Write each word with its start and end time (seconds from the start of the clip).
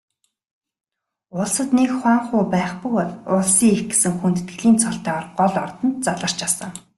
Улсад 1.39 1.69
нэг 1.77 1.89
хуанху 1.99 2.37
байх 2.53 2.71
бөгөөд 2.81 3.09
Улсын 3.33 3.69
эх 3.75 3.81
гэсэн 3.89 4.13
хүндэтгэлийн 4.19 4.75
цолтойгоор 4.83 5.25
гол 5.39 5.55
ордонд 5.65 5.97
заларч 6.05 6.39
асан. 6.47 6.71